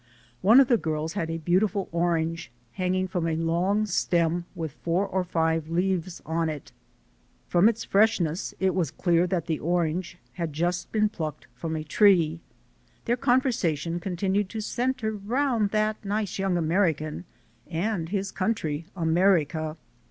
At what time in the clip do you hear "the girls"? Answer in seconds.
0.67-1.13